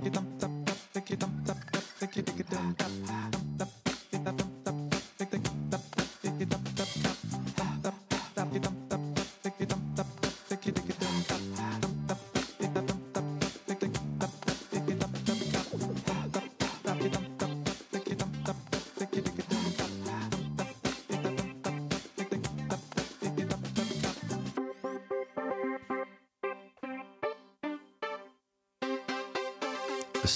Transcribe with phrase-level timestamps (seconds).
[0.00, 0.29] tam, tam, tam.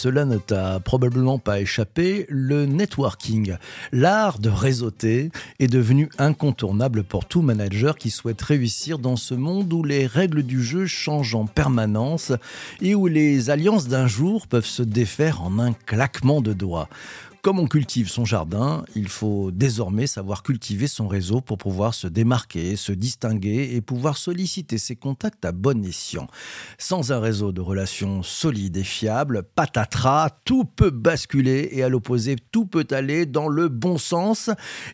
[0.04, 3.56] Cela ne t'a probablement pas échappé, le networking,
[3.90, 9.72] l'art de réseauter, est devenu incontournable pour tout manager qui souhaite réussir dans ce monde
[9.72, 12.32] où les règles du jeu changent en permanence
[12.82, 16.90] et où les alliances d'un jour peuvent se défaire en un claquement de doigts.
[17.44, 22.06] Comme on cultive son jardin, il faut désormais savoir cultiver son réseau pour pouvoir se
[22.06, 26.26] démarquer, se distinguer et pouvoir solliciter ses contacts à bon escient.
[26.78, 32.36] Sans un réseau de relations solides et fiables, patatras, tout peut basculer et à l'opposé,
[32.50, 34.48] tout peut aller dans le bon sens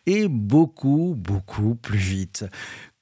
[0.07, 2.47] et beaucoup, beaucoup plus vite.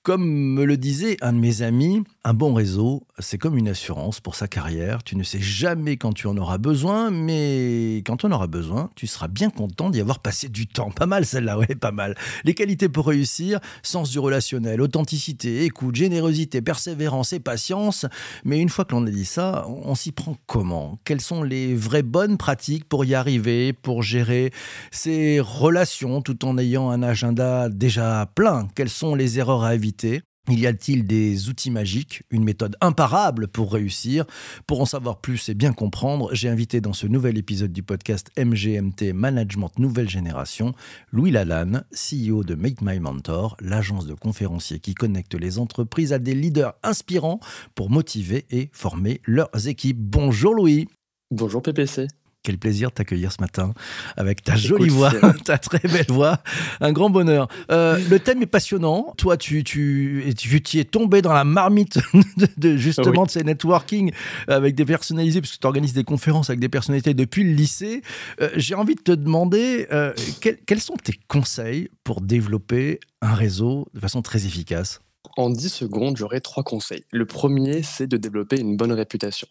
[0.02, 4.20] Comme me le disait un de mes amis, un bon réseau, c'est comme une assurance
[4.20, 5.02] pour sa carrière.
[5.02, 9.06] Tu ne sais jamais quand tu en auras besoin, mais quand on aura besoin, tu
[9.06, 10.90] seras bien content d'y avoir passé du temps.
[10.90, 12.16] Pas mal celle-là, ouais, pas mal.
[12.44, 18.04] Les qualités pour réussir, sens du relationnel, authenticité, écoute, générosité, persévérance et patience.
[18.44, 20.98] Mais une fois que l'on a dit ça, on s'y prend comment?
[21.06, 24.52] Quelles sont les vraies bonnes pratiques pour y arriver, pour gérer
[24.90, 28.68] ces relations tout en ayant un agenda déjà plein?
[28.74, 30.20] Quelles sont les erreurs à éviter?
[30.56, 34.24] Y a-t-il des outils magiques, une méthode imparable pour réussir?
[34.66, 38.30] Pour en savoir plus et bien comprendre, j'ai invité dans ce nouvel épisode du podcast
[38.38, 40.74] MGMT Management Nouvelle Génération
[41.12, 46.18] Louis Lalanne, CEO de Make My Mentor, l'agence de conférenciers qui connecte les entreprises à
[46.18, 47.40] des leaders inspirants
[47.74, 49.98] pour motiver et former leurs équipes.
[49.98, 50.88] Bonjour Louis.
[51.30, 52.08] Bonjour PPC.
[52.48, 53.74] Quel plaisir de t'accueillir ce matin
[54.16, 55.12] avec ta jolie voix,
[55.44, 56.38] ta très belle voix.
[56.80, 57.46] Un grand bonheur.
[57.70, 59.12] Euh, le thème est passionnant.
[59.18, 61.98] Toi, tu, tu, tu, es tombé dans la marmite
[62.56, 64.12] de, justement de ces networking
[64.46, 68.00] avec des personnalisés, puisque tu organises des conférences avec des personnalités depuis le lycée.
[68.40, 73.88] Euh, j'ai envie de te demander euh, quels sont tes conseils pour développer un réseau
[73.92, 75.02] de façon très efficace?
[75.38, 77.04] En 10 secondes, j'aurai trois conseils.
[77.12, 79.46] Le premier, c'est de développer une bonne réputation.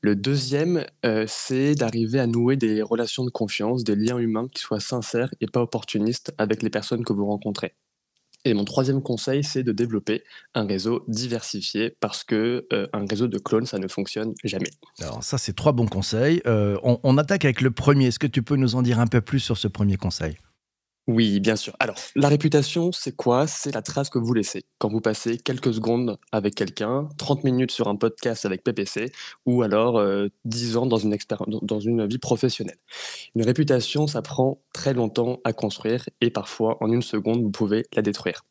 [0.00, 4.62] Le deuxième, euh, c'est d'arriver à nouer des relations de confiance, des liens humains qui
[4.62, 7.74] soient sincères et pas opportunistes avec les personnes que vous rencontrez.
[8.46, 13.28] Et mon troisième conseil, c'est de développer un réseau diversifié parce que euh, un réseau
[13.28, 14.70] de clones, ça ne fonctionne jamais.
[15.00, 16.40] Alors ça, c'est trois bons conseils.
[16.46, 18.06] Euh, on attaque avec le premier.
[18.06, 20.38] Est-ce que tu peux nous en dire un peu plus sur ce premier conseil?
[21.06, 21.76] Oui, bien sûr.
[21.78, 23.46] Alors, la réputation, c'est quoi?
[23.46, 27.70] C'est la trace que vous laissez quand vous passez quelques secondes avec quelqu'un, 30 minutes
[27.70, 29.12] sur un podcast avec PPC
[29.46, 30.02] ou alors,
[30.44, 31.16] 10 euh, ans dans une
[31.62, 32.78] dans une vie professionnelle.
[33.36, 37.86] Une réputation, ça prend très longtemps à construire et parfois, en une seconde, vous pouvez
[37.94, 38.42] la détruire.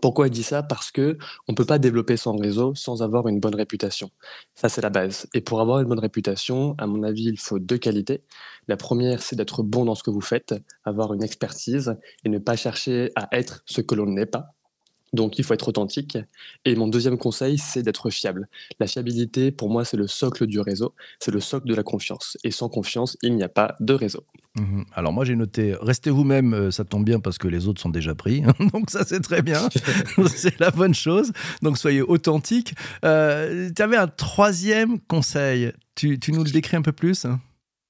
[0.00, 0.62] Pourquoi il dit ça?
[0.62, 4.10] Parce que on peut pas développer son réseau sans avoir une bonne réputation.
[4.54, 5.26] Ça, c'est la base.
[5.34, 8.22] Et pour avoir une bonne réputation, à mon avis, il faut deux qualités.
[8.68, 10.54] La première, c'est d'être bon dans ce que vous faites,
[10.84, 14.48] avoir une expertise et ne pas chercher à être ce que l'on n'est pas.
[15.12, 16.18] Donc il faut être authentique.
[16.64, 18.48] Et mon deuxième conseil, c'est d'être fiable.
[18.80, 22.36] La fiabilité, pour moi, c'est le socle du réseau, c'est le socle de la confiance.
[22.44, 24.24] Et sans confiance, il n'y a pas de réseau.
[24.56, 24.84] Mhm.
[24.92, 27.90] Alors moi j'ai noté, restez vous-même, euh, ça tombe bien parce que les autres sont
[27.90, 28.42] déjà pris.
[28.72, 29.68] Donc ça c'est très bien,
[30.26, 31.32] c'est la bonne chose.
[31.62, 32.74] Donc soyez authentique.
[33.04, 37.26] Euh, tu avais un troisième conseil, tu, tu nous le décris un peu plus?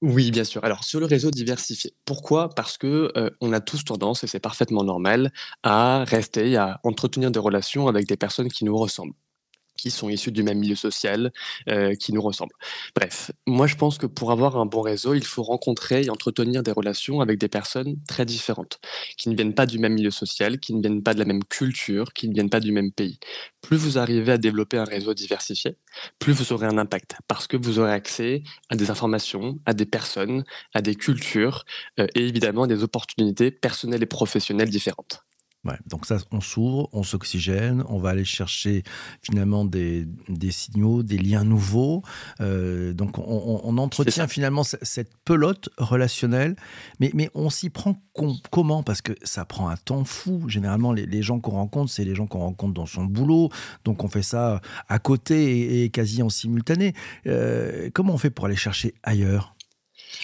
[0.01, 0.63] Oui, bien sûr.
[0.63, 2.49] Alors sur le réseau diversifié, pourquoi?
[2.49, 3.11] Parce que,
[3.41, 5.31] on a tous tendance, et c'est parfaitement normal,
[5.63, 9.13] à rester, à entretenir des relations avec des personnes qui nous ressemblent
[9.79, 11.31] qui sont issus du même milieu social,
[11.69, 12.55] euh, qui nous ressemblent.
[12.95, 16.63] Bref, moi je pense que pour avoir un bon réseau, il faut rencontrer et entretenir
[16.63, 18.79] des relations avec des personnes très différentes,
[19.17, 21.43] qui ne viennent pas du même milieu social, qui ne viennent pas de la même
[21.43, 23.19] culture, qui ne viennent pas du même pays.
[23.61, 25.75] Plus vous arrivez à développer un réseau diversifié,
[26.19, 29.85] plus vous aurez un impact, parce que vous aurez accès à des informations, à des
[29.85, 30.43] personnes,
[30.73, 31.65] à des cultures,
[31.99, 35.23] euh, et évidemment à des opportunités personnelles et professionnelles différentes
[35.85, 38.83] donc ça, on s'ouvre, on s'oxygène, on va aller chercher
[39.21, 40.07] finalement des,
[40.51, 42.01] signaux, des liens nouveaux.
[42.39, 46.55] Euh, donc on, entretient finalement cette pelote relationnelle,
[46.99, 48.01] mais, mais on s'y prend
[48.51, 48.83] comment?
[48.83, 50.47] Parce que ça prend un temps fou.
[50.47, 53.49] Généralement, les, gens qu'on rencontre, c'est les gens qu'on rencontre dans son boulot,
[53.83, 56.93] donc on fait ça à côté et, quasi en simultané.
[57.27, 59.55] Euh, comment on fait pour aller chercher ailleurs?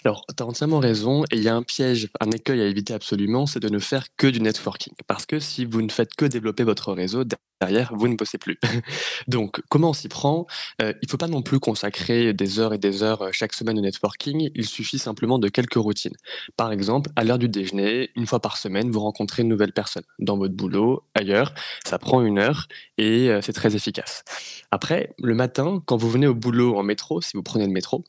[0.04, 2.94] Alors, tu as entièrement raison, et il y a un piège, un écueil à éviter
[2.94, 4.94] absolument, c'est de ne faire que du networking.
[5.08, 7.24] Parce que si vous ne faites que développer votre réseau,
[7.62, 8.60] derrière, vous ne bossez plus.
[9.28, 10.46] Donc, comment on s'y prend?
[10.82, 13.54] Euh, Il ne faut pas non plus consacrer des heures et des heures euh, chaque
[13.54, 16.16] semaine au networking, il suffit simplement de quelques routines.
[16.58, 20.04] Par exemple, à l'heure du déjeuner, une fois par semaine, vous rencontrez une nouvelle personne.
[20.20, 21.54] Dans votre boulot, ailleurs,
[21.86, 22.68] ça prend une heure
[22.98, 24.24] et euh, c'est très efficace.
[24.72, 28.04] Après, le matin, quand vous venez au boulot en métro, si vous prenez le métro,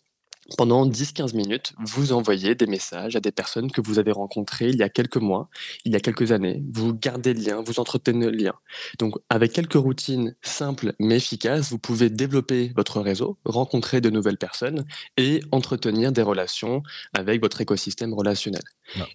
[0.56, 4.76] pendant 10-15 minutes, vous envoyez des messages à des personnes que vous avez rencontrées il
[4.76, 5.48] y a quelques mois,
[5.84, 6.62] il y a quelques années.
[6.72, 8.54] Vous gardez le lien, vous entretenez le lien.
[8.98, 14.38] Donc, avec quelques routines simples mais efficaces, vous pouvez développer votre réseau, rencontrer de nouvelles
[14.38, 14.84] personnes
[15.16, 16.82] et entretenir des relations
[17.14, 18.62] avec votre écosystème relationnel.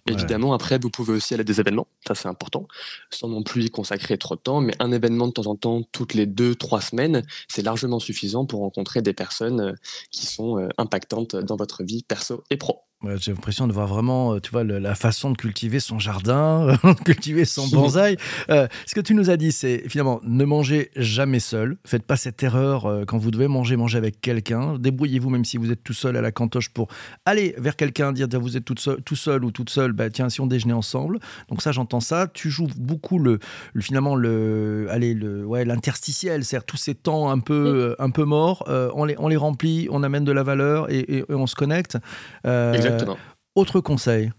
[0.06, 2.66] Évidemment, après, vous pouvez aussi aller à des événements, ça c'est important,
[3.10, 5.82] sans non plus y consacrer trop de temps, mais un événement de temps en temps,
[5.92, 9.72] toutes les deux, trois semaines, c'est largement suffisant pour rencontrer des personnes euh,
[10.10, 12.82] qui sont euh, impactantes dans votre vie perso et pro.
[13.16, 17.44] J'ai l'impression de voir vraiment, euh, tu vois, la façon de cultiver son jardin, cultiver
[17.44, 18.16] son bonsaï.
[18.50, 21.76] Euh, ce que tu nous as dit, c'est finalement ne mangez jamais seul.
[21.84, 24.78] Faites pas cette erreur euh, quand vous devez manger, manger avec quelqu'un.
[24.78, 26.88] Débrouillez-vous même si vous êtes tout seul à la cantoche pour
[27.24, 29.92] aller vers quelqu'un, dire vous êtes tout seul, tout seul ou toute seule.
[29.92, 31.18] Bah tiens, si on déjeunait ensemble.
[31.48, 32.28] Donc ça, j'entends ça.
[32.32, 33.40] Tu joues beaucoup le,
[33.80, 38.64] finalement le, allez le, ouais, l'interstitiel, c'est-à-dire tous ces temps un peu, un peu morts.
[38.94, 41.98] on les, on les remplit, on amène de la valeur et, on se connecte.
[42.44, 42.91] Exactement.
[43.54, 44.32] Autre conseil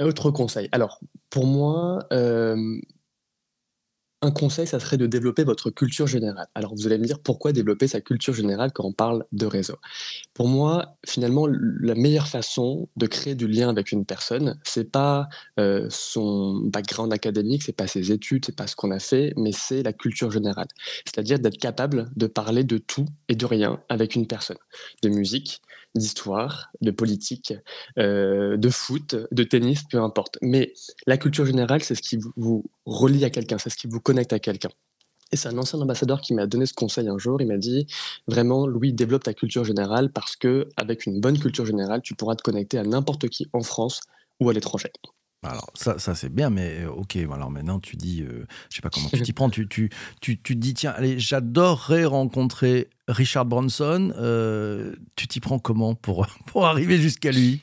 [0.00, 0.68] Autre conseil.
[0.72, 2.80] Alors, pour moi, euh,
[4.20, 6.48] un conseil, ça serait de développer votre culture générale.
[6.54, 9.76] Alors vous allez me dire pourquoi développer sa culture générale quand on parle de réseau?
[10.34, 15.28] Pour moi, finalement, la meilleure façon de créer du lien avec une personne, c'est pas
[15.60, 19.52] euh, son background académique, c'est pas ses études, c'est pas ce qu'on a fait, mais
[19.52, 20.68] c'est la culture générale.
[21.04, 24.58] C'est-à-dire d'être capable de parler de tout et de rien avec une personne,
[25.02, 25.62] de musique,
[25.94, 27.54] d'histoire, de politique,
[27.98, 30.38] euh, de foot, de tennis, peu importe.
[30.42, 30.72] Mais
[31.06, 34.32] la culture générale, c'est ce qui vous relie à quelqu'un, c'est ce qui vous connecte
[34.32, 34.70] à quelqu'un.
[35.30, 37.40] Et c'est un ancien ambassadeur qui m'a donné ce conseil un jour.
[37.42, 37.86] Il m'a dit
[38.26, 42.34] vraiment, Louis, développe ta culture générale parce que avec une bonne culture générale, tu pourras
[42.34, 44.00] te connecter à n'importe qui en France
[44.40, 44.90] ou à l'étranger.
[45.44, 48.82] Alors ça, ça c'est bien, mais euh, ok, alors maintenant tu dis, euh, je sais
[48.82, 49.88] pas comment tu t'y prends, tu, tu,
[50.20, 55.94] tu, tu, te dis, tiens, allez, j'adorerais rencontrer Richard Branson, euh, tu t'y prends comment
[55.94, 57.62] pour, pour arriver jusqu'à lui?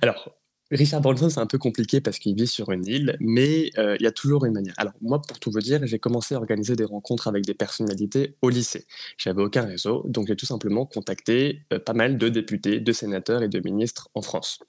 [0.00, 0.36] Alors,
[0.72, 4.06] Richard Branson, c'est un peu compliqué parce qu'il vit sur une île, mais il y
[4.06, 4.74] a toujours une manière.
[4.78, 8.36] Alors moi, pour tout vous dire, j'ai commencé à organiser des rencontres avec des personnalités
[8.40, 8.86] au lycée.
[9.18, 13.48] J'avais aucun réseau, donc j'ai tout simplement contacté pas mal de députés, de sénateurs et
[13.48, 14.60] de ministres en France.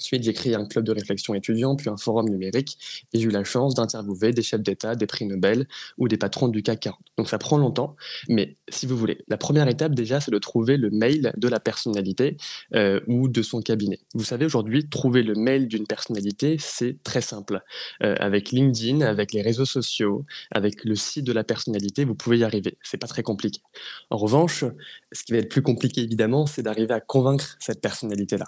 [0.00, 2.78] Ensuite, j'ai créé un club de réflexion étudiant, puis un forum numérique,
[3.12, 5.66] et j'ai eu la chance d'interviewer des chefs d'État, des prix Nobel
[5.98, 6.98] ou des patrons du CAC 40.
[7.18, 7.96] Donc ça prend longtemps,
[8.28, 11.60] mais si vous voulez, la première étape déjà, c'est de trouver le mail de la
[11.60, 12.38] personnalité
[12.74, 14.00] euh, ou de son cabinet.
[14.14, 17.60] Vous savez, aujourd'hui, trouver le mail d'une personnalité, c'est très simple.
[18.02, 22.38] Euh, avec LinkedIn, avec les réseaux sociaux, avec le site de la personnalité, vous pouvez
[22.38, 22.78] y arriver.
[22.82, 23.60] C'est pas très compliqué.
[24.08, 24.64] En revanche,
[25.12, 28.46] ce qui va être plus compliqué, évidemment, c'est d'arriver à convaincre cette personnalité-là.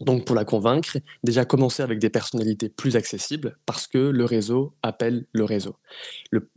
[0.00, 4.74] Donc pour la convaincre, déjà commencer avec des personnalités plus accessibles parce que le réseau
[4.82, 5.76] appelle le réseau.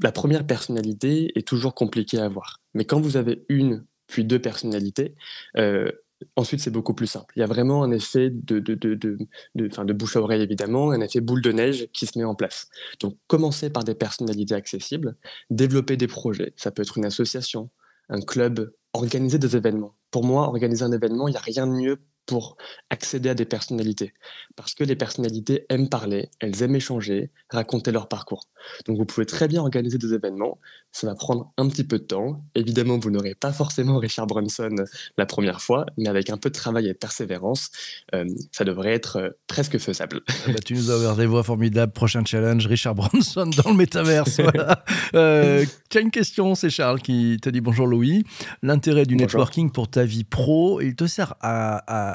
[0.01, 2.61] la première personnalité est toujours compliquée à avoir.
[2.73, 5.15] Mais quand vous avez une puis deux personnalités,
[5.57, 5.91] euh,
[6.37, 7.33] ensuite c'est beaucoup plus simple.
[7.35, 9.17] Il y a vraiment un effet de, de, de, de,
[9.55, 12.69] de bouche à oreille évidemment, un effet boule de neige qui se met en place.
[13.01, 15.17] Donc commencer par des personnalités accessibles,
[15.49, 16.53] développer des projets.
[16.55, 17.69] Ça peut être une association,
[18.07, 19.95] un club, organiser des événements.
[20.11, 22.57] Pour moi, organiser un événement, il n'y a rien de mieux pour
[22.89, 24.13] accéder à des personnalités.
[24.55, 28.47] Parce que les personnalités aiment parler, elles aiment échanger, raconter leur parcours.
[28.85, 30.59] Donc vous pouvez très bien organiser des événements,
[30.91, 32.45] ça va prendre un petit peu de temps.
[32.55, 34.75] Évidemment, vous n'aurez pas forcément Richard Branson
[35.17, 37.71] la première fois, mais avec un peu de travail et de persévérance,
[38.13, 40.21] euh, ça devrait être euh, presque faisable.
[40.27, 41.91] Ah bah, tu nous as ouvert des voies formidables.
[41.91, 44.39] Prochain challenge, Richard Branson dans le métaverse.
[44.39, 44.83] voilà.
[45.15, 48.23] euh, tu as une question, c'est Charles qui te dit bonjour Louis.
[48.61, 52.12] L'intérêt du networking pour ta vie pro, il te sert à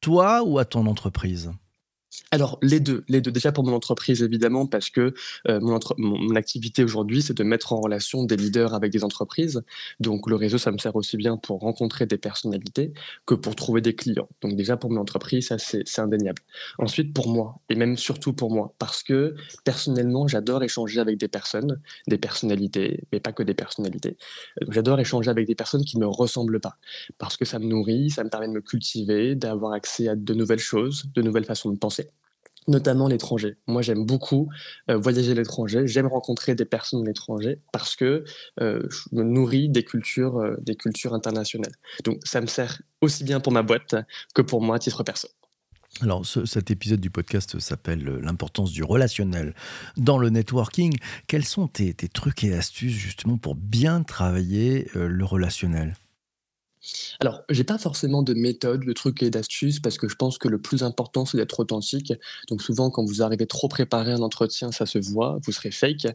[0.00, 1.52] toi ou à ton entreprise?
[2.32, 3.32] Alors, les deux, les deux.
[3.32, 5.14] Déjà pour mon entreprise, évidemment, parce que
[5.48, 9.62] euh, mon, activité aujourd'hui, c'est de mettre en relation des leaders avec des entreprises.
[9.98, 12.92] Donc, le réseau, ça me sert aussi bien pour rencontrer des personnalités
[13.26, 14.28] que pour trouver des clients.
[14.42, 16.40] Donc, déjà pour mon entreprise, ça, c'est indéniable.
[16.78, 19.34] Ensuite, pour moi, et même surtout pour moi, parce que
[19.64, 24.16] personnellement, j'adore échanger avec des personnes, des personnalités, mais pas que des personnalités.
[24.62, 26.76] Euh, j'adore échanger avec des personnes qui ne me ressemblent pas,
[27.18, 30.34] parce que ça me nourrit, ça me permet de me cultiver, d'avoir accès à de
[30.34, 32.09] nouvelles choses, de nouvelles façons de penser.
[32.68, 33.56] Notamment l'étranger.
[33.66, 34.48] Moi, j'aime beaucoup
[34.90, 38.24] euh, voyager à l'étranger, j'aime rencontrer des personnes de l'étranger parce que
[38.60, 41.72] euh, je me nourris des cultures, euh, des cultures internationales.
[42.04, 43.94] Donc, ça me sert aussi bien pour ma boîte
[44.34, 45.34] que pour moi à titre personnel.
[46.02, 49.54] Alors, cet épisode du podcast s'appelle L'importance du relationnel
[49.96, 50.96] dans le networking.
[51.26, 55.94] Quels sont tes trucs et astuces justement pour bien travailler le relationnel?
[57.20, 60.48] Alors, j'ai pas forcément de méthode, de trucs et d'astuces parce que je pense que
[60.48, 62.12] le plus important, c'est d'être authentique.
[62.48, 65.70] Donc souvent, quand vous arrivez trop préparé à un entretien, ça se voit, vous serez
[65.70, 66.06] fake.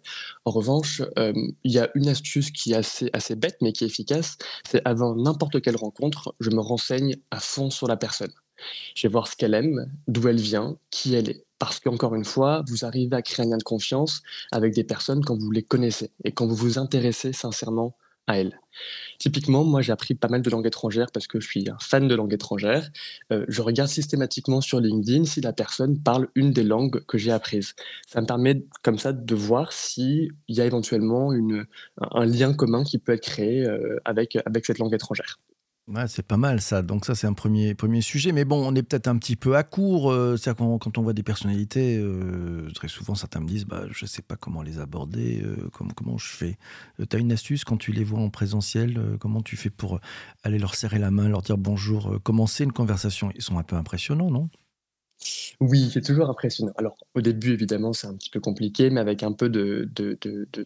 [0.45, 3.87] En revanche, il y a une astuce qui est assez, assez bête, mais qui est
[3.87, 4.37] efficace.
[4.67, 8.31] C'est avant n'importe quelle rencontre, je me renseigne à fond sur la personne.
[8.95, 11.45] Je vais voir ce qu'elle aime, d'où elle vient, qui elle est.
[11.59, 15.23] Parce qu'encore une fois, vous arrivez à créer un lien de confiance avec des personnes
[15.23, 17.95] quand vous les connaissez et quand vous vous intéressez sincèrement
[18.27, 18.59] elle.
[19.19, 22.07] Typiquement, moi, j'ai appris pas mal de langues étrangères parce que je suis un fan
[22.07, 22.89] de langues étrangères.
[23.31, 27.31] Euh, je regarde systématiquement sur LinkedIn si la personne parle une des langues que j'ai
[27.31, 27.75] apprises.
[28.07, 31.65] Ça me permet comme ça de voir s'il y a éventuellement une,
[31.99, 35.39] un lien commun qui peut être créé euh, avec, avec cette langue étrangère.
[35.87, 36.81] Ouais, c'est pas mal ça.
[36.81, 38.31] Donc ça, c'est un premier, premier sujet.
[38.31, 40.11] Mais bon, on est peut-être un petit peu à court.
[40.11, 43.83] Euh, cest quand, quand, on voit des personnalités, euh, très souvent, certains me disent, bah,
[43.91, 46.57] je sais pas comment les aborder, euh, comment, comment je fais.
[46.97, 49.99] tu as une astuce quand tu les vois en présentiel Comment tu fais pour
[50.43, 53.31] aller leur serrer la main, leur dire bonjour, commencer une conversation?
[53.35, 54.49] Ils sont un peu impressionnants, non?
[55.61, 56.73] Oui, c'est toujours impressionnant.
[56.77, 60.17] Alors, au début, évidemment, c'est un petit peu compliqué, mais avec un peu de, de,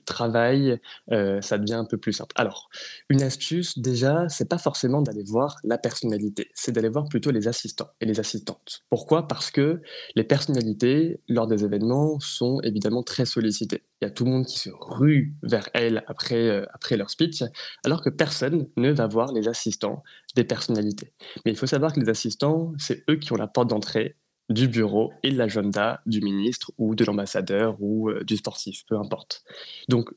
[0.05, 0.79] travail,
[1.11, 2.33] euh, ça devient un peu plus simple.
[2.35, 2.69] Alors,
[3.09, 7.47] une astuce, déjà, c'est pas forcément d'aller voir la personnalité, c'est d'aller voir plutôt les
[7.47, 8.81] assistants et les assistantes.
[8.89, 9.27] Pourquoi?
[9.27, 9.81] Parce que
[10.15, 13.83] les personnalités, lors des événements, sont évidemment très sollicitées.
[14.01, 17.09] Il y a tout le monde qui se rue vers elles après, euh, après leur
[17.09, 17.43] speech,
[17.85, 20.03] alors que personne ne va voir les assistants
[20.35, 21.13] des personnalités.
[21.45, 24.15] Mais il faut savoir que les assistants, c'est eux qui ont la porte d'entrée
[24.49, 28.97] du bureau et de l'agenda du ministre ou de l'ambassadeur ou euh, du sportif, peu
[28.97, 29.43] importe.
[29.87, 30.09] Donc,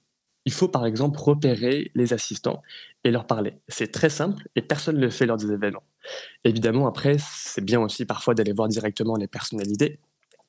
[0.44, 2.62] il faut par exemple repérer les assistants
[3.04, 3.54] et leur parler.
[3.68, 5.84] C'est très simple et personne ne le fait lors des événements.
[6.44, 10.00] Évidemment, après, c'est bien aussi parfois d'aller voir directement les personnalités.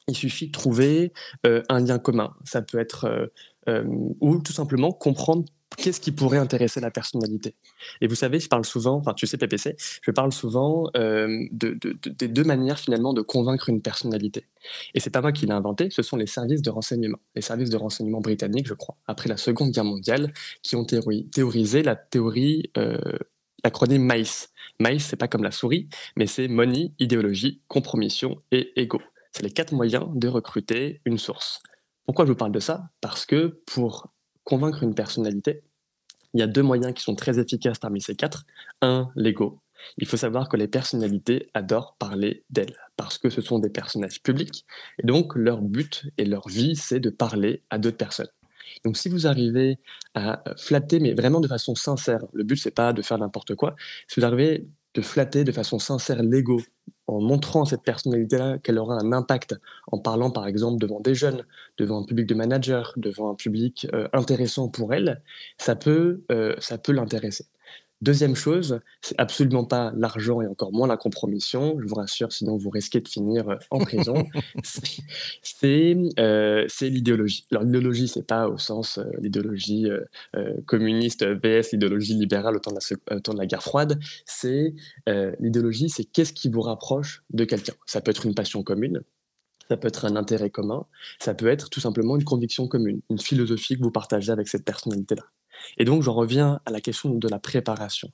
[0.07, 1.13] Il suffit de trouver
[1.45, 2.33] euh, un lien commun.
[2.43, 3.29] Ça peut être,
[3.69, 3.83] euh,
[4.19, 5.45] ou tout simplement comprendre
[5.75, 7.55] qu'est-ce qui pourrait intéresser la personnalité?
[8.01, 11.77] Et vous savez, je parle souvent, enfin tu sais PPC, je parle souvent euh, de,
[12.05, 14.47] des deux manières finalement de convaincre une personnalité.
[14.93, 17.69] Et c'est pas moi qui l'ai inventé, ce sont les services de renseignement, les services
[17.69, 22.71] de renseignement britanniques, je crois, après la Seconde Guerre mondiale, qui ont théorisé la théorie,
[22.77, 22.97] euh,
[23.63, 24.49] l'acronyme MICE.
[24.79, 29.01] MICE, c'est pas comme la souris, mais c'est money, idéologie, compromission et ego.
[29.31, 31.61] C'est les quatre moyens de recruter une source.
[32.05, 32.89] Pourquoi je vous parle de ça?
[33.01, 35.63] Parce que pour convaincre une personnalité,
[36.33, 38.45] il y a deux moyens qui sont très efficaces parmi ces quatre.
[38.81, 39.59] Un, l'ego.
[39.97, 44.21] Il faut savoir que les personnalités adorent parler d'elles parce que ce sont des personnages
[44.23, 44.65] publics
[44.99, 48.29] et donc leur but et leur vie, c'est de parler à d'autres personnes.
[48.85, 49.77] Donc si vous arrivez
[50.15, 53.75] à flatter, mais vraiment de façon sincère, le but c'est pas de faire n'importe quoi,
[54.07, 56.61] si vous arrivez de flatter de façon sincère l'ego
[57.07, 59.55] en montrant cette personnalité-là qu'elle aura un impact,
[59.91, 61.45] en parlant par exemple devant des jeunes,
[61.77, 65.21] devant un public de managers, devant un public euh, intéressant pour elle,
[65.57, 67.45] ça peut, euh, ça peut l'intéresser.
[68.03, 71.77] Deuxième chose, c'est absolument pas l'argent et encore moins la compromission.
[71.79, 74.25] Je vous rassure, sinon vous risquez de finir euh, en prison.
[75.63, 77.45] Euh, c'est l'idéologie.
[77.49, 79.87] Alors l'idéologie, c'est pas au sens euh, l'idéologie
[80.65, 82.79] communiste vs l'idéologie libérale au temps, de
[83.09, 83.97] la, de la guerre froide.
[84.25, 84.73] C'est
[85.39, 87.73] l'idéologie, c'est qu'est-ce qui vous rapproche de quelqu'un.
[87.85, 89.01] Ça peut être une passion commune,
[89.69, 90.85] ça peut être un intérêt commun,
[91.19, 94.65] ça peut être tout simplement une conviction commune, une philosophie que vous partagez avec cette
[94.65, 95.23] personnalité-là.
[95.77, 98.11] Et donc, j'en reviens à la question de la préparation.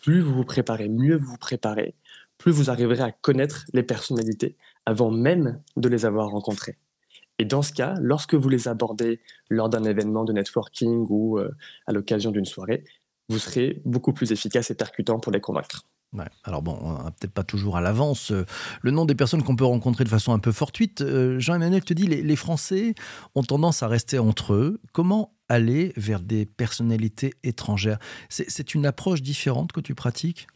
[0.00, 1.94] Plus vous vous préparez, mieux vous vous préparez,
[2.38, 6.78] plus vous arriverez à connaître les personnalités avant même de les avoir rencontrées.
[7.38, 11.50] Et dans ce cas, lorsque vous les abordez lors d'un événement de networking ou euh,
[11.86, 12.84] à l'occasion d'une soirée,
[13.28, 15.82] vous serez beaucoup plus efficace et percutant pour les convaincre.
[16.44, 16.78] Alors bon,
[17.18, 18.46] peut-être pas toujours à l'avance euh,
[18.80, 21.02] le nom des personnes qu'on peut rencontrer de façon un peu fortuite.
[21.02, 22.94] Euh, Jean-Emmanuel te dit, les Français
[23.34, 24.80] ont tendance à rester entre eux.
[24.92, 27.98] Comment aller vers des personnalités étrangères
[28.28, 30.46] C'est une approche différente que tu pratiques?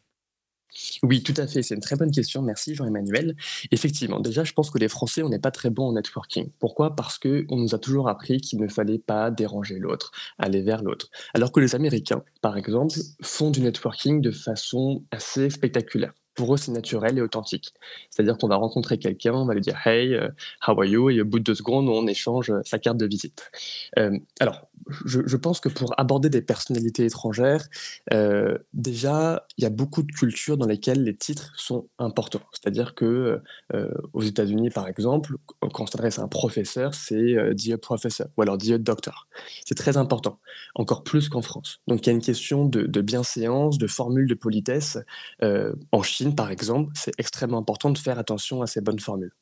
[1.02, 1.62] Oui, tout à fait.
[1.62, 2.42] C'est une très bonne question.
[2.42, 3.36] Merci Jean-Emmanuel.
[3.70, 6.50] Effectivement, déjà, je pense que les Français, on n'est pas très bons en networking.
[6.58, 6.94] Pourquoi?
[6.94, 11.08] Parce qu'on nous a toujours appris qu'il ne fallait pas déranger l'autre, aller vers l'autre.
[11.34, 16.56] Alors que les Américains, par exemple, font du networking de façon assez spectaculaire pour eux,
[16.56, 17.74] c'est naturel et authentique.
[18.08, 20.28] C'est-à-dire qu'on va rencontrer quelqu'un, on va lui dire Hey, euh,
[20.66, 21.10] how are you?
[21.10, 23.50] Et au bout de deux secondes, on échange sa carte de visite.
[23.98, 24.69] Euh, alors,
[25.04, 27.68] je, pense que pour aborder des personnalités étrangères,
[28.12, 32.42] euh, déjà, il y a beaucoup de cultures dans lesquelles les titres sont importants.
[32.52, 33.40] C'est-à-dire que
[33.74, 38.26] euh, aux États-Unis, par exemple, quand on s'adresse à un professeur, c'est euh, Dear Professor
[38.36, 39.28] ou alors Dear Doctor.
[39.64, 40.40] C'est très important,
[40.74, 41.80] encore plus qu'en France.
[41.86, 44.98] Donc il y a une question de, de bienséance, de formule de politesse.
[45.42, 49.32] en Chine, par exemple, c'est extrêmement important de faire attention à ces bonnes formules.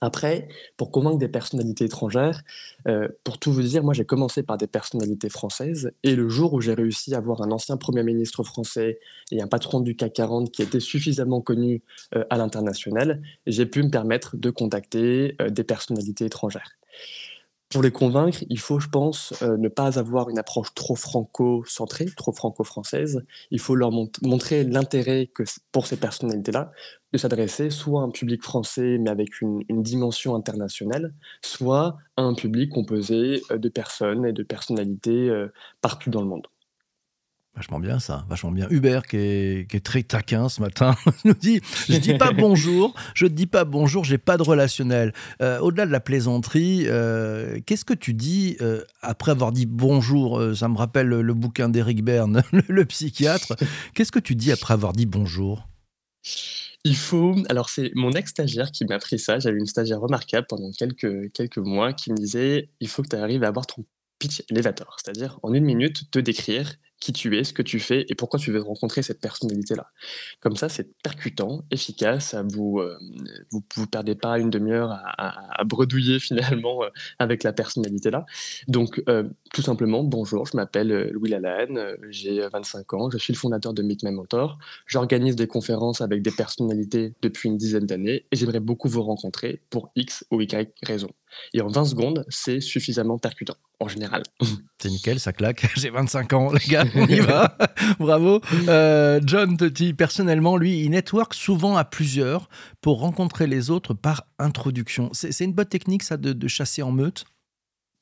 [0.00, 2.42] Après, pour convaincre des personnalités étrangères,
[2.86, 6.52] euh, pour tout vous dire, moi j'ai commencé par des personnalités françaises et le jour
[6.52, 8.98] où j'ai réussi à avoir un ancien Premier ministre français
[9.32, 11.82] et un patron du CAC 40 qui était suffisamment connu
[12.14, 16.76] euh, à l'international, j'ai pu me permettre de contacter euh, des personnalités étrangères.
[17.70, 22.06] Pour les convaincre, il faut, je pense, euh, ne pas avoir une approche trop franco-centrée,
[22.16, 23.24] trop franco-française.
[23.50, 23.90] Il faut leur
[24.22, 25.42] montrer l'intérêt que
[25.72, 26.70] pour ces personnalités-là
[27.12, 32.34] de s'adresser soit à un public français mais avec une, dimension internationale, soit à un
[32.34, 35.48] public composé euh, de personnes et de personnalités euh,
[35.80, 36.46] partout dans le monde.
[37.56, 38.66] Vachement bien ça, vachement bien.
[38.68, 40.94] Hubert, qui est, très taquin ce matin,
[41.24, 45.14] nous dit Je dis pas bonjour, je ne dis pas bonjour, j'ai pas de relationnel.
[45.40, 50.54] Euh, au-delà de la plaisanterie, euh, qu'est-ce que tu dis euh, après avoir dit bonjour
[50.54, 53.56] Ça me rappelle le, bouquin d'Eric Berne, le, psychiatre.
[53.94, 55.66] Qu'est-ce que tu dis après avoir dit bonjour?
[56.84, 57.36] Il faut.
[57.48, 59.38] Alors, c'est mon ex-stagiaire qui m'a appris ça.
[59.38, 63.16] J'avais une stagiaire remarquable pendant quelques, quelques mois qui me disait il faut que tu
[63.16, 63.86] arrives à avoir ton
[64.18, 68.04] pitch elevator, c'est-à-dire en une minute te décrire qui tu es, ce que tu fais
[68.08, 69.92] et pourquoi tu veux rencontrer cette personnalité-là.
[70.40, 72.98] Comme ça, c'est percutant, efficace, vous, euh,
[73.52, 76.88] vous, perdez pas une demi-heure à, bredouiller finalement euh,
[77.20, 78.26] avec la personnalité-là.
[78.66, 79.22] Donc, euh,
[79.54, 83.82] tout simplement, bonjour, je m'appelle Louis Lalanne, j'ai 25 ans, je suis le fondateur de
[83.82, 88.58] Meet My Mentor, j'organise des conférences avec des personnalités depuis une dizaine d'années et j'aimerais
[88.58, 91.10] beaucoup vous rencontrer pour X ou Y raison.
[91.52, 94.22] Et en 20 secondes, c'est suffisamment percutant, en général.
[94.78, 95.66] C'est nickel, ça claque.
[95.76, 97.56] J'ai 25 ans, les gars, on y va.
[97.98, 98.40] Bravo.
[98.68, 102.48] Euh, John te dit, personnellement, lui, il network souvent à plusieurs
[102.80, 105.10] pour rencontrer les autres par introduction.
[105.12, 107.24] C'est une bonne technique, ça, de chasser en meute?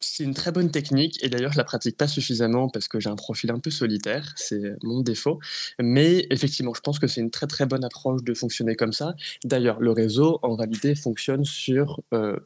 [0.05, 3.09] C'est une très bonne technique et d'ailleurs je la pratique pas suffisamment parce que j'ai
[3.09, 5.39] un profil un peu solitaire, c'est mon défaut.
[5.81, 9.15] Mais effectivement, je pense que c'est une très très bonne approche de fonctionner comme ça.
[9.45, 12.37] D'ailleurs, le réseau en réalité fonctionne sur, euh,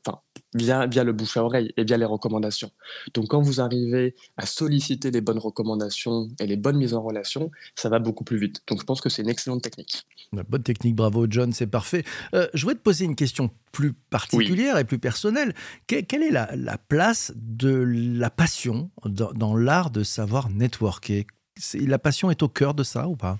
[0.54, 2.70] via, via le bouche à oreille et via les recommandations.
[3.14, 7.50] Donc quand vous arrivez à solliciter les bonnes recommandations et les bonnes mises en relation,
[7.74, 8.62] ça va beaucoup plus vite.
[8.66, 10.06] Donc je pense que c'est une excellente technique.
[10.32, 12.04] bonne technique, bravo John, c'est parfait.
[12.34, 15.54] Euh, je voudrais te poser une question plus particulière et plus personnelle.
[15.86, 21.26] quelle est la, place de la passion dans, l'art de savoir networker?
[21.74, 23.38] La passion est au cœur de ça ou pas?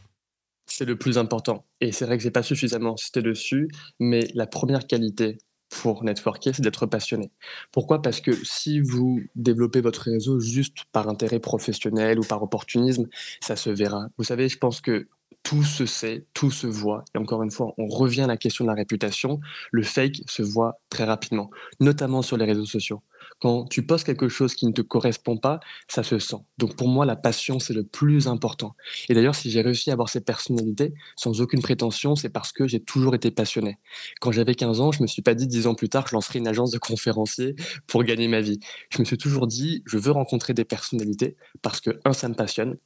[0.67, 1.65] C'est le plus important.
[1.81, 3.69] Et c'est vrai que j'ai pas suffisamment insisté dessus,
[4.01, 7.31] mais la première qualité pour networker, c'est d'être passionné.
[7.73, 8.03] Pourquoi?
[8.03, 13.07] Parce que si vous développez votre réseau juste par intérêt professionnel ou par opportunisme,
[13.41, 14.07] ça se verra.
[14.17, 15.09] Vous savez, je pense que
[15.43, 17.05] tout se sait, tout se voit.
[17.15, 19.41] Et encore une fois, on revient à la question de la réputation.
[19.71, 21.51] Le fake se voit très rapidement,
[21.81, 23.03] notamment sur les réseaux sociaux.
[23.41, 26.39] Quand tu postes quelque chose qui ne te correspond pas, ça se sent.
[26.59, 28.75] Donc pour moi, la passion, c'est le plus important.
[29.09, 32.67] Et d'ailleurs, si j'ai réussi à avoir cette personnalité, sans aucune prétention, c'est parce que
[32.67, 33.79] j'ai toujours été passionné.
[34.21, 36.39] Quand j'avais 15 ans, je me suis pas dit 10 ans plus tard, je lancerai
[36.41, 37.55] une agence de conférenciers
[37.87, 38.59] pour gagner ma vie.
[38.91, 42.35] Je me suis toujours dit, je veux rencontrer des personnalités parce que, un, ça me
[42.35, 42.77] passionne,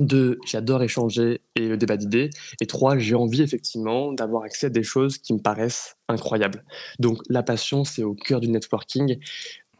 [0.00, 2.30] deux, j'adore échanger et le débat d'idées.
[2.60, 6.64] Et trois, j'ai envie effectivement d'avoir accès à des choses qui me paraissent incroyables.
[6.98, 9.18] Donc la passion, c'est au cœur du networking.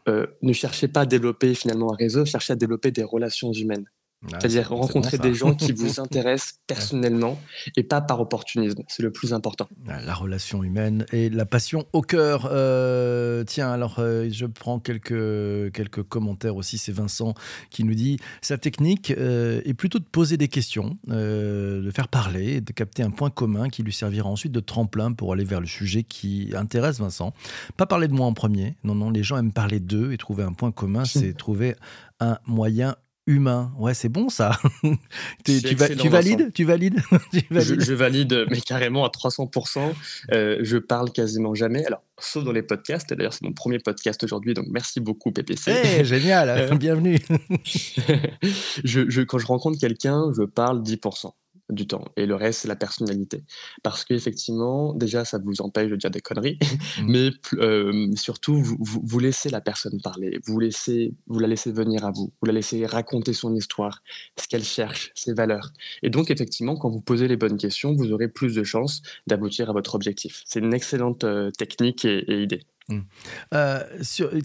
[0.07, 3.85] Euh, ne cherchez pas à développer finalement un réseau, cherchez à développer des relations humaines.
[4.27, 7.39] C'est-à-dire rencontrer des gens qui vous intéressent personnellement
[7.75, 8.83] et pas par opportunisme.
[8.87, 9.67] C'est le plus important.
[9.85, 12.47] La relation humaine et la passion au cœur.
[12.51, 16.77] Euh, tiens, alors euh, je prends quelques, quelques commentaires aussi.
[16.77, 17.33] C'est Vincent
[17.71, 22.61] qui nous dit sa technique euh, est plutôt de poser des questions, de faire parler,
[22.61, 25.67] de capter un point commun qui lui servira ensuite de tremplin pour aller vers le
[25.67, 27.33] sujet qui intéresse Vincent.
[27.75, 28.75] Pas parler de moi en premier.
[28.83, 31.75] Non, non, les gens aiment parler d'eux et trouver un point commun, c'est trouver
[32.19, 32.95] un moyen
[33.27, 33.71] humain.
[33.77, 34.57] Ouais, c'est bon ça.
[35.45, 36.51] tu, tu, valides?
[36.53, 36.99] Tu, valides?
[37.33, 39.93] Je, valide, mais carrément à 300%.
[40.31, 41.85] Euh, je parle quasiment jamais.
[41.85, 43.13] Alors, sauf dans les podcasts.
[43.13, 45.71] D'ailleurs, c'est mon premier podcast aujourd'hui, donc merci beaucoup, PPC.
[45.71, 47.19] Hey, génial, euh, bienvenue.
[48.83, 51.31] je, quand je rencontre quelqu'un, je parle 10%
[51.71, 52.05] du temps.
[52.17, 53.43] Et le reste, c'est la personnalité.
[53.83, 57.05] Parce qu'effectivement, déjà, ça vous empêche de dire des conneries, mmh.
[57.07, 62.05] mais euh, surtout, vous, vous, laissez la personne parler, vous, laissez, vous la laissez venir
[62.05, 64.01] à vous, vous la laissez raconter son histoire,
[64.37, 65.71] ce qu'elle cherche, ses valeurs.
[66.03, 69.69] Et donc, effectivement, quand vous posez les bonnes questions, vous aurez plus de chances d'aboutir
[69.69, 70.43] à votre objectif.
[70.45, 72.61] C'est une excellente euh, technique et idée.
[72.91, 73.05] Hum.
[73.53, 73.83] Euh,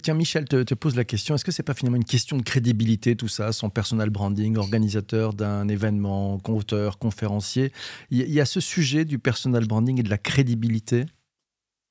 [0.01, 2.43] tiens, Michel te, te, pose la question est-ce que c'est pas finalement une question de
[2.43, 7.71] crédibilité, tout ça, son personal branding, organisateur d'un événement, auteur, conférencier?
[8.09, 11.05] Il y, a ce sujet du personal branding et de la crédibilité?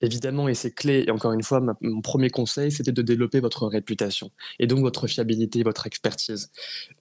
[0.02, 1.04] Évidemment, et c'est clé.
[1.06, 5.06] Et encore une fois, mon premier conseil, c'était de développer votre réputation et donc votre
[5.06, 6.50] fiabilité, votre expertise.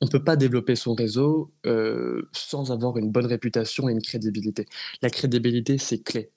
[0.02, 4.02] On ne peut pas développer son réseau euh, sans avoir une bonne réputation et une
[4.02, 4.66] crédibilité.
[5.02, 6.32] La crédibilité, c'est clé.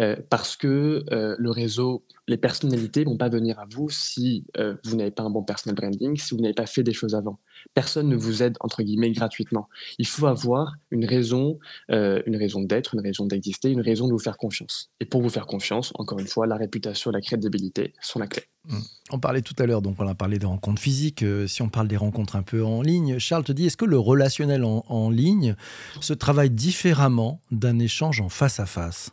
[0.00, 4.74] Euh, parce que euh, le réseau, les personnalités vont pas venir à vous si euh,
[4.84, 7.38] vous n'avez pas un bon personal branding, si vous n'avez pas fait des choses avant.
[7.74, 9.68] Personne ne vous aide entre guillemets gratuitement.
[9.98, 11.58] Il faut avoir une raison,
[11.88, 14.90] une raison d'être, une raison d'exister, une raison de vous faire confiance.
[14.98, 18.42] Et pour vous faire confiance, encore une fois, la réputation, la crédibilité sont la clé.
[18.68, 18.78] Mmh.
[19.10, 21.24] On parlait tout à l'heure, donc on a parlé des rencontres physiques.
[21.46, 23.98] si on parle des rencontres un peu en ligne, Charles te dit, est-ce que le
[23.98, 25.54] relationnel en ligne
[26.00, 29.12] se travaille différemment d'un échange en face à face?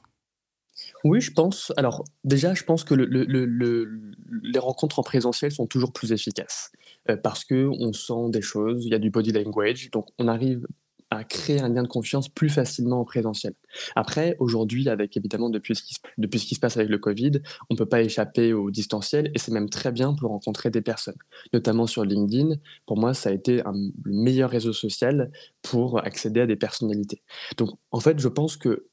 [1.04, 1.72] Oui, je pense.
[1.78, 6.72] Alors, déjà, je pense que les rencontres en présentiel sont toujours plus efficaces
[7.10, 10.66] euh, parce qu'on sent des choses, il y a du body language, donc on arrive
[11.12, 13.54] à créer un lien de confiance plus facilement en présentiel.
[13.96, 17.32] Après, aujourd'hui, avec évidemment depuis ce, qui, depuis ce qui se passe avec le Covid,
[17.70, 20.82] on ne peut pas échapper au distanciel et c'est même très bien pour rencontrer des
[20.82, 21.18] personnes,
[21.52, 22.56] notamment sur LinkedIn.
[22.86, 25.32] Pour moi, ça a été un, le meilleur réseau social
[25.64, 27.24] pour accéder à des personnalités.
[27.58, 28.86] Donc, en fait, je pense que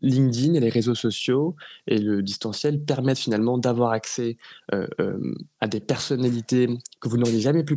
[0.00, 4.36] LinkedIn et les réseaux sociaux et le distanciel permettent finalement d'avoir accès
[4.72, 6.68] euh, euh, à des personnalités
[7.00, 7.76] que vous n'auriez jamais pu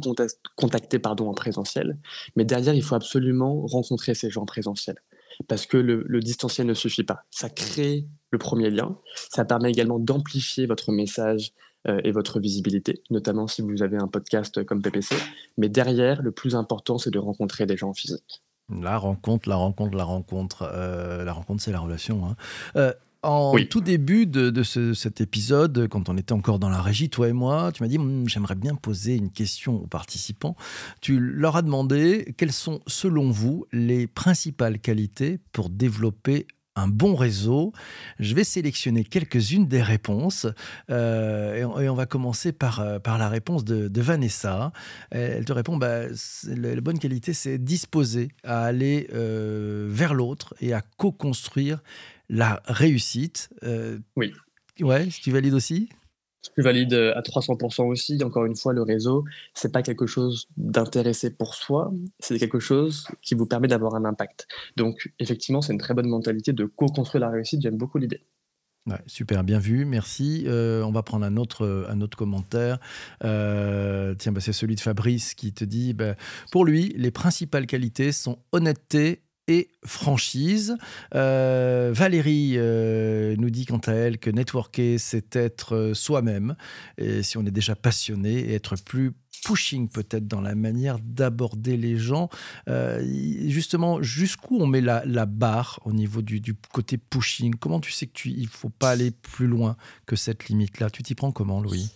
[0.56, 1.98] contacter pardon, en présentiel.
[2.36, 4.96] Mais derrière, il faut absolument rencontrer ces gens en présentiel.
[5.48, 7.24] Parce que le, distanciel ne suffit pas.
[7.30, 8.98] Ça crée le premier lien.
[9.32, 11.54] Ça permet également d'amplifier votre message
[11.88, 15.16] euh, et votre visibilité, notamment si vous avez un podcast comme PPC.
[15.58, 18.42] Mais derrière, le plus important, c'est de rencontrer des gens physiques.
[18.70, 20.70] La rencontre, la rencontre, la rencontre.
[20.74, 22.26] Euh, la rencontre, c'est la relation.
[22.26, 22.36] Hein.
[22.76, 27.28] Euh, en tout début de, cet épisode, quand on était encore dans la régie, toi
[27.28, 30.56] et moi, tu m'as dit hum, j'aimerais bien poser une question aux participants.
[31.02, 36.46] Tu leur as demandé quelles sont, selon vous, les principales qualités pour développer
[36.78, 37.74] un bon réseau.
[38.20, 40.48] Je vais sélectionner quelques-unes des réponses
[40.90, 44.72] euh, et, on, va commencer par, euh, par la réponse de, Vanessa.
[45.12, 46.04] Elle te répond bah,
[46.48, 51.82] la, bonne qualité, c'est disposer à aller euh, vers l'autre et à co-construire
[52.30, 53.50] la réussite.
[54.16, 54.34] oui.
[54.80, 55.90] Ouais, tu valides aussi?
[56.56, 58.24] Je valide euh, à 300% aussi.
[58.24, 63.08] Encore une fois, le réseau, c'est pas quelque chose d'intéressé pour soi, c'est quelque chose
[63.22, 64.48] qui vous permet d'avoir un impact.
[64.76, 67.62] Donc, effectivement, c'est une très bonne mentalité de co-construire la réussite.
[67.62, 68.22] J'aime beaucoup l'idée.
[69.06, 70.44] super, bien vu, merci.
[70.48, 72.80] Euh, on va prendre un autre, un autre commentaire.
[73.24, 76.16] Euh, tiens, bah, c'est celui de Fabrice qui te dit, bah,
[76.52, 80.78] pour lui, les principales qualités sont honnêteté et franchise.
[81.16, 86.56] Euh, Valérie euh, nous dit quant à elle que networker, c'est être euh, soi-même,
[86.98, 89.14] et si on est déjà passionné, et être plus
[89.46, 92.28] pushing peut-être dans la manière d'aborder les gens.
[92.68, 97.54] justement, jusqu'où on met la, barre au niveau du, du, côté pushing?
[97.56, 100.90] Comment tu sais qu'il ne faut pas aller plus loin que cette limite-là?
[100.90, 101.92] Tu t'y prends comment, Louis?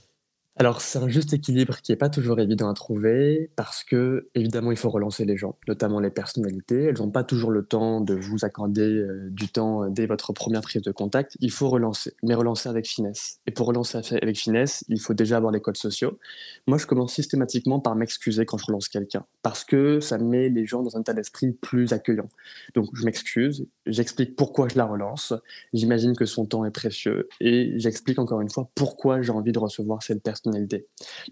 [0.62, 4.70] Alors, c'est un juste équilibre qui n'est pas toujours évident à trouver parce que, évidemment,
[4.70, 6.84] il faut relancer les gens, notamment les personnalités.
[6.84, 10.62] Elles n'ont pas toujours le temps de vous accorder euh, du temps dès votre première
[10.62, 11.36] prise de contact.
[11.40, 13.40] Il faut relancer, mais relancer avec finesse.
[13.48, 16.20] Et pour relancer avec finesse, il faut déjà avoir les codes sociaux.
[16.68, 20.68] Moi, je commence systématiquement par m'excuser quand je relance quelqu'un parce que ça met les
[20.68, 22.30] gens dans un état d'esprit plus accueillant.
[22.76, 25.34] Donc, je m'excuse, j'explique pourquoi je la relance,
[25.74, 29.58] j'imagine que son temps est précieux et j'explique encore une fois pourquoi j'ai envie de
[29.58, 30.51] recevoir cette personne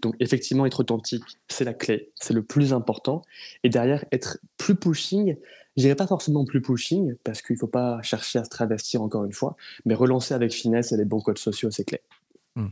[0.02, 3.22] donc effectivement, être authentique, c'est la clé, c'est le plus important.
[3.64, 5.36] Et derrière, être plus pushing,
[5.76, 9.02] je dirais pas forcément plus pushing, parce qu'il ne faut pas chercher à se travestir
[9.02, 12.00] encore une fois, mais relancer avec finesse et les bons codes sociaux, c'est clé.
[12.56, 12.66] Hmm.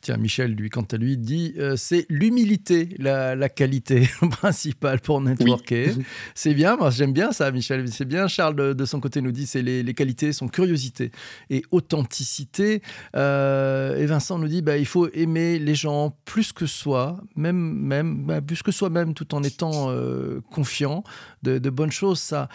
[0.00, 5.90] Tiens, Michel, lui, quant à lui, dit euh, c'est l'humilité, la, qualité principale pour networker.
[6.34, 8.26] c'est bien, moi j'aime bien ça, Michel, c'est bien.
[8.26, 11.10] Charles, de, son côté, nous dit c'est les, qualités, son curiosité
[11.50, 12.80] et authenticité.
[13.16, 17.58] Euh, et Vincent nous dit bah, il faut aimer les gens plus que soi, même,
[17.58, 21.04] même bah, plus que soi-même, tout en étant euh, confiant
[21.42, 22.20] de, bonnes choses.
[22.20, 22.48] Ça.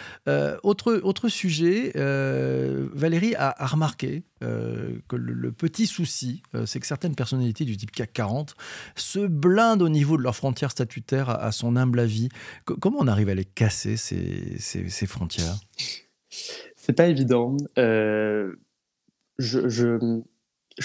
[0.63, 4.23] autre, autre sujet, Valérie a, remarqué
[5.07, 8.55] que le petit souci, c'est que certaines personnalités du type CAC 40
[8.95, 12.29] se blindent au niveau de leurs frontières statutaires à, son humble avis.
[12.65, 15.55] comment on arrive à les casser, ces, ces, frontières?
[16.75, 17.57] C'est pas évident.
[17.77, 18.55] Euh,
[19.37, 20.19] je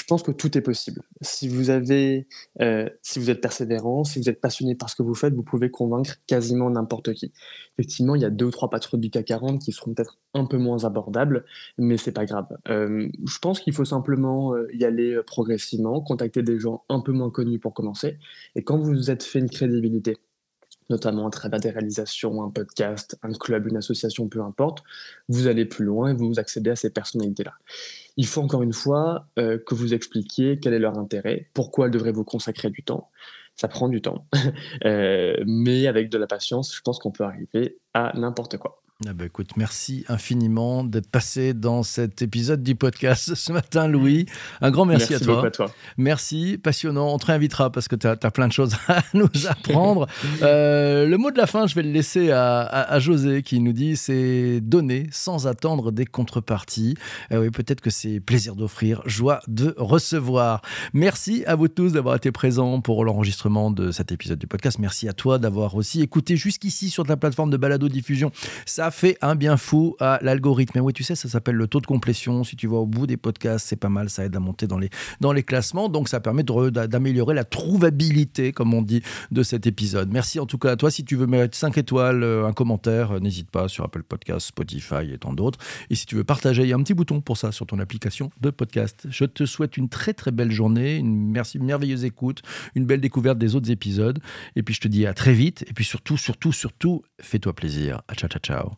[0.07, 1.03] pense que tout est possible.
[1.23, 2.27] Si vous avez,
[2.61, 5.43] euh, si vous êtes persévérant, si vous êtes passionné par ce que vous faites, vous
[5.43, 7.33] pouvez convaincre quasiment n'importe qui.
[7.79, 10.45] Effectivement, il y a deux ou trois patrons du CAC 40 qui seront peut-être un
[10.45, 11.45] peu moins abordables,
[11.79, 12.47] mais c'est pas grave.
[12.69, 17.13] Euh, je pense qu'il faut simplement euh, y aller progressivement, contacter des gens un peu
[17.13, 18.19] moins connus pour commencer.
[18.55, 20.19] Et quand vous vous êtes fait une crédibilité,
[20.91, 24.83] notamment à travers des réalisations, un podcast, un club, une association, peu importe,
[25.29, 27.55] vous allez plus loin et vous accédez à ces personnalités-là.
[28.17, 31.93] Il faut encore une fois euh, que vous expliquiez quel est leur intérêt, pourquoi elles
[31.93, 33.11] devraient vous consacrer du temps.
[33.55, 34.27] Ça prend du temps,
[34.85, 38.83] euh, mais avec de la patience, je pense qu'on peut arriver à n'importe quoi.
[39.07, 44.27] Ah bah écoute, merci infiniment d'être passé dans cet épisode du podcast ce matin, Louis.
[44.61, 45.47] Un grand merci, à, toi.
[45.47, 45.71] à, toi.
[45.99, 47.15] Merci, passionnant.
[47.15, 50.09] On te réinvitera parce que tu as, plein de choses à nous apprendre.
[50.43, 53.73] euh, le mot de la fin, je vais le laisser à, à, José qui nous
[53.73, 56.97] dit c'est donner sans attendre des contreparties.
[57.31, 60.61] Euh, oui, peut-être que c'est plaisir d'offrir, joie de recevoir.
[60.93, 64.81] Merci à vous tous d'avoir été présents pour l'enregistrement de cet épisode du podcast.
[64.81, 68.33] Merci à toi d'avoir aussi écouté jusqu'ici sur ta plateforme de balado diffusion.
[68.67, 70.79] Ça fait un bien fou à l'algorithme.
[70.79, 72.45] Et oui, tu sais, ça s'appelle le taux de complétion.
[72.45, 74.79] Si tu vas au bout des podcasts, c'est pas mal, ça aide à monter dans
[74.79, 75.89] les, dans les classements.
[75.89, 80.11] Donc ça permet d'améliorer la trouvabilité, comme on dit, de cet épisode.
[80.13, 80.91] Merci en tout cas à toi.
[80.91, 84.49] Si tu veux mettre 5 étoiles, euh, un commentaire, euh, n'hésite pas sur Apple Podcasts,
[84.49, 85.59] Spotify et tant d'autres.
[85.91, 87.79] Et si tu veux partager, il y a un petit bouton pour ça sur ton
[87.79, 89.07] application de podcast.
[89.11, 92.43] Je te souhaite une très très belle journée, une merci, merveilleuse écoute,
[92.75, 94.19] une belle découverte des autres épisodes.
[94.57, 95.65] Et puis je te dis à très vite.
[95.69, 98.03] Et puis surtout, surtout, surtout, fais-toi plaisir.
[98.15, 98.78] Ciao, ciao, ciao.